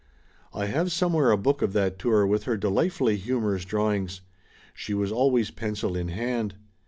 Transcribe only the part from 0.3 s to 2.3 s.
I have somewhere a book of that tour